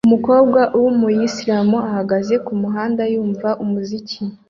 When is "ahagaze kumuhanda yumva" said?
1.89-3.49